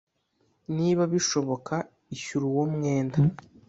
niba 0.75 1.03
bishoboka 1.13 1.75
ishyura 2.15 2.45
uwo 2.51 2.63
mwenda 2.73 3.17